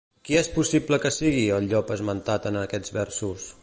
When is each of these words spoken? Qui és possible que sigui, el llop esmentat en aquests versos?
Qui 0.27 0.37
és 0.39 0.47
possible 0.55 0.99
que 1.03 1.13
sigui, 1.19 1.45
el 1.59 1.71
llop 1.75 1.95
esmentat 1.99 2.53
en 2.53 2.61
aquests 2.67 2.99
versos? 3.01 3.53